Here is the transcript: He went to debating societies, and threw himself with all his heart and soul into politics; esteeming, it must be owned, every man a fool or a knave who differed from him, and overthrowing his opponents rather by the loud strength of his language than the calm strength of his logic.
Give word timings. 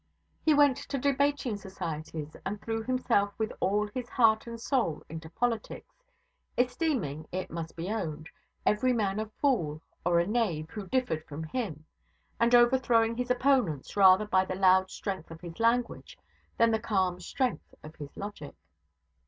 He 0.43 0.55
went 0.55 0.77
to 0.77 0.97
debating 0.97 1.57
societies, 1.57 2.35
and 2.43 2.59
threw 2.59 2.81
himself 2.81 3.35
with 3.37 3.53
all 3.59 3.85
his 3.89 4.09
heart 4.09 4.47
and 4.47 4.59
soul 4.59 5.03
into 5.09 5.29
politics; 5.29 5.93
esteeming, 6.57 7.27
it 7.31 7.51
must 7.51 7.75
be 7.75 7.87
owned, 7.91 8.27
every 8.65 8.93
man 8.93 9.19
a 9.19 9.27
fool 9.27 9.79
or 10.03 10.19
a 10.19 10.25
knave 10.25 10.71
who 10.71 10.87
differed 10.87 11.23
from 11.25 11.43
him, 11.43 11.85
and 12.39 12.55
overthrowing 12.55 13.15
his 13.15 13.29
opponents 13.29 13.95
rather 13.95 14.25
by 14.25 14.43
the 14.43 14.55
loud 14.55 14.89
strength 14.89 15.29
of 15.29 15.41
his 15.41 15.59
language 15.59 16.17
than 16.57 16.71
the 16.71 16.79
calm 16.79 17.19
strength 17.19 17.75
of 17.83 17.95
his 17.97 18.17
logic. 18.17 18.55